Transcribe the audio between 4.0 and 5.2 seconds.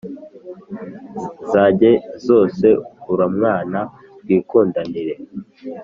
twikundanire”